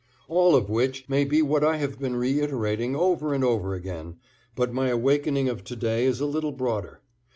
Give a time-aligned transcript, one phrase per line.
[0.27, 4.15] All of which may be what I have been reiterating over and over again,
[4.55, 7.01] but my awakening of to day is a little broader.